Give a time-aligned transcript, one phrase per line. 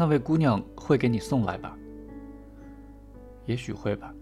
[0.00, 1.76] 那位姑娘会给你送来吧？
[3.44, 4.14] 也许会吧。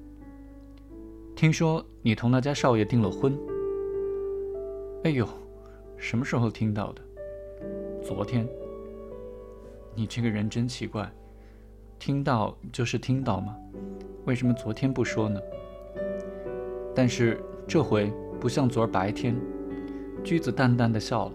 [1.37, 3.39] 听说你同那家少爷订了婚。
[5.05, 5.25] 哎呦，
[5.96, 7.03] 什么时候听到的？
[8.03, 8.45] 昨天。
[9.95, 11.09] 你这个人真奇怪，
[11.97, 13.57] 听到就是听到吗？
[14.25, 15.41] 为什么昨天不说呢？
[16.93, 19.36] 但是这回不像昨儿白天，
[20.25, 21.35] 驹子淡淡的笑了。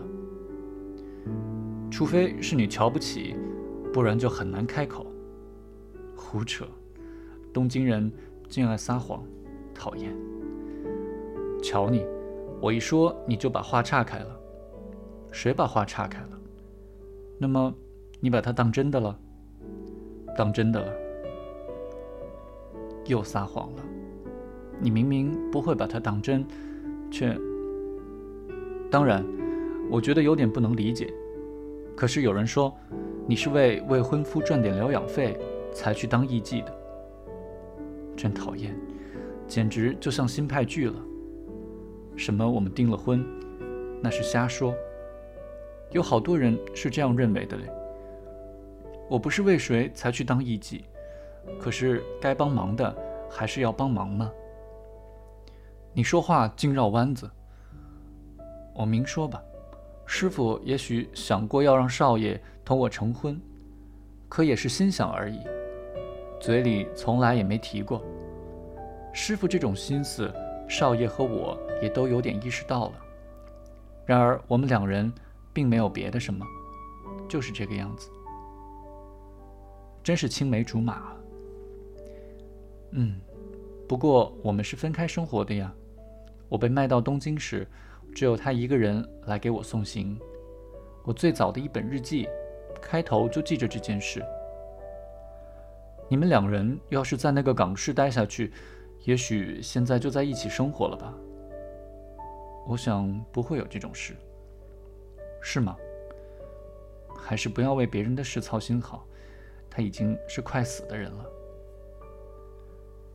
[1.89, 3.37] 除非是你瞧不起，
[3.93, 5.05] 不然就很难开口。
[6.15, 6.65] 胡扯，
[7.53, 8.11] 东京人
[8.49, 9.23] 竟爱撒谎，
[9.73, 10.11] 讨厌。
[11.61, 12.05] 瞧你，
[12.59, 14.39] 我一说你就把话岔开了。
[15.31, 16.39] 谁把话岔开了？
[17.37, 17.73] 那么。
[18.19, 19.19] 你把它当真的了，
[20.37, 20.93] 当真的了，
[23.05, 23.83] 又撒谎了。
[24.79, 26.47] 你明明不会把它当真，
[27.11, 27.37] 却……
[28.89, 29.25] 当然，
[29.91, 31.13] 我觉得有点不能理解。
[31.95, 32.75] 可是有人说，
[33.27, 35.37] 你是为未婚夫赚点疗养费
[35.71, 36.75] 才去当艺妓的，
[38.15, 38.75] 真讨厌，
[39.47, 40.95] 简直就像新派剧了。
[42.15, 43.25] 什么我们订了婚，
[44.01, 44.73] 那是瞎说。
[45.91, 47.63] 有好多人是这样认为的嘞。
[49.09, 50.81] 我不是为谁才去当艺妓，
[51.59, 52.95] 可是该帮忙的
[53.29, 54.31] 还是要帮忙吗？
[55.93, 57.29] 你说话净绕弯子。
[58.73, 59.39] 我明说吧，
[60.15, 63.41] 师傅也许想过要让少爷同我成婚，
[64.29, 65.39] 可也是心想而已，
[66.39, 67.99] 嘴里从来也没提过。
[69.11, 70.31] 师傅这种心思，
[70.69, 72.93] 少爷和我也都有点意识到了。
[74.05, 75.11] 然而我们两人
[75.51, 76.45] 并没有别的什么，
[77.27, 78.11] 就是这个样子。
[80.03, 81.11] 真是青梅竹马。
[82.91, 83.19] 嗯，
[83.87, 85.73] 不过我们是分开生活的呀。
[86.49, 87.67] 我被卖到东京时，
[88.13, 90.19] 只有他一个人来给我送行。
[91.03, 92.27] 我最早的一本日记，
[92.81, 94.23] 开头就记着这件事。
[96.07, 98.53] 你们两人要是在那个港市待下去，
[99.03, 101.13] 也许现在就在一起生活了吧？
[102.67, 104.15] 我想不会有这种事，
[105.41, 105.75] 是吗？
[107.17, 109.05] 还是不要为别人的事操心好。
[109.75, 111.25] 他已经是快死的人了，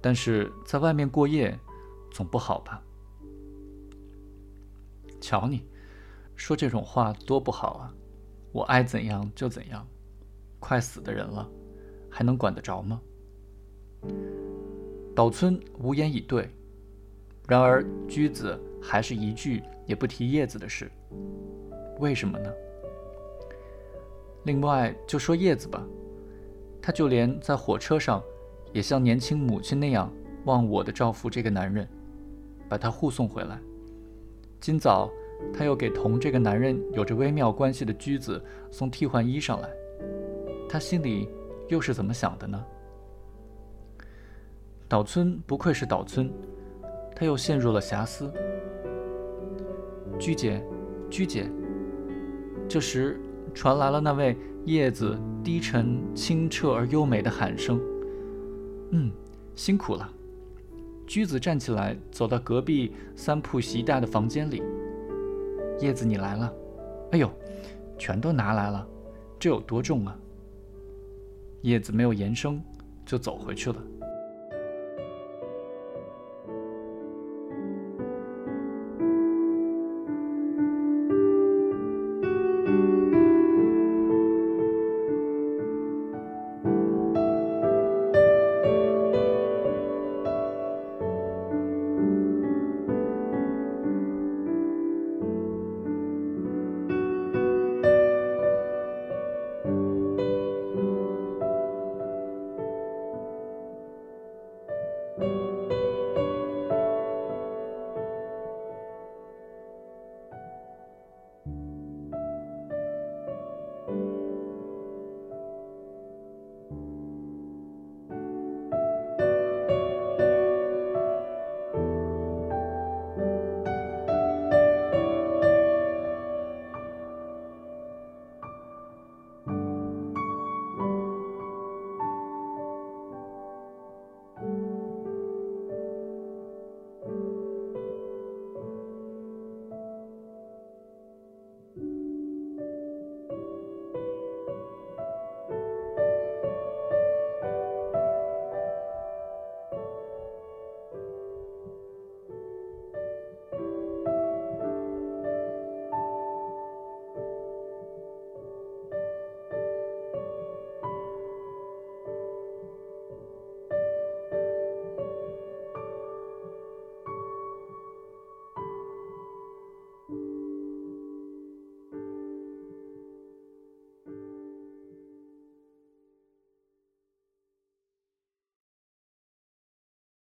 [0.01, 1.57] 但是在外面过夜
[2.11, 2.83] 总不好吧？
[5.21, 5.67] 瞧你，
[6.37, 7.95] 说这种话多不好啊！
[8.53, 9.87] 我爱怎样就怎样，
[10.59, 11.49] 快死的人了，
[12.11, 13.01] 还能管得着吗？
[15.15, 16.49] 岛村无言以对，
[17.47, 20.91] 然而驹子还是一句也不提叶子的事，
[21.99, 22.53] 为什么呢？
[24.45, 25.85] 另外就说叶子吧。
[26.81, 28.23] 他就连在火车上，
[28.73, 30.11] 也像年轻母亲那样
[30.47, 31.87] 忘我的照顾这个男人，
[32.67, 33.61] 把他护送回来。
[34.61, 35.11] 今早
[35.53, 39.69] 他又给同这个男人有着微妙关系的驹子送替换衣裳来，
[40.69, 41.29] 他心里
[41.69, 42.65] 又是怎么想的呢？
[44.89, 46.31] 岛村不愧是岛村，
[47.15, 48.33] 他又陷入了遐思。
[50.19, 50.65] 驹姐，
[51.11, 51.51] 驹姐，
[52.69, 53.21] 这时
[53.55, 54.37] 传来了那位。
[54.65, 57.81] 叶子低沉、清澈而优美的喊声。
[58.91, 59.11] 嗯，
[59.55, 60.13] 辛苦了。
[61.09, 64.63] 驹子站起来，走到隔壁三铺席大的房间里。
[65.81, 66.53] 叶子，你来了。
[67.13, 67.31] 哎呦，
[67.97, 68.87] 全都拿来了，
[69.39, 70.15] 这有多重啊？
[71.63, 72.63] 叶子没有言声，
[73.07, 73.83] 就走回去了。